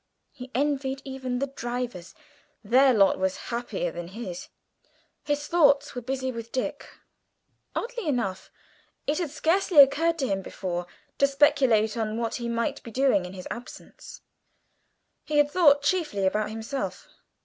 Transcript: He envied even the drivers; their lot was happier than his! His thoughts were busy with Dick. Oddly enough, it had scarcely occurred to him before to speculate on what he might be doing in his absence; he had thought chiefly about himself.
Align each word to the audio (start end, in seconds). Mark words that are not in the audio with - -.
He 0.31 0.49
envied 0.55 1.03
even 1.05 1.37
the 1.37 1.45
drivers; 1.45 2.15
their 2.63 2.91
lot 2.91 3.19
was 3.19 3.37
happier 3.53 3.91
than 3.91 4.07
his! 4.07 4.47
His 5.25 5.45
thoughts 5.47 5.93
were 5.93 6.01
busy 6.01 6.31
with 6.31 6.51
Dick. 6.51 6.87
Oddly 7.75 8.07
enough, 8.07 8.49
it 9.05 9.19
had 9.19 9.29
scarcely 9.29 9.77
occurred 9.77 10.17
to 10.17 10.27
him 10.27 10.41
before 10.41 10.87
to 11.19 11.27
speculate 11.27 11.97
on 11.97 12.17
what 12.17 12.33
he 12.37 12.49
might 12.49 12.81
be 12.81 12.89
doing 12.89 13.25
in 13.27 13.33
his 13.33 13.47
absence; 13.51 14.21
he 15.23 15.37
had 15.37 15.51
thought 15.51 15.83
chiefly 15.83 16.25
about 16.25 16.49
himself. 16.49 17.07